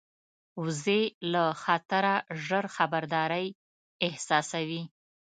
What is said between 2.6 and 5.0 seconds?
خبرداری احساسوي